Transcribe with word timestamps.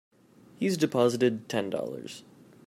He's 0.57 0.77
deposited 0.77 1.47
Ten 1.47 1.69
Dollars. 1.69 2.23